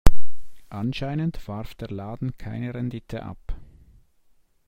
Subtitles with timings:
[0.71, 3.37] Anscheinend warf der Laden keine Rendite ab.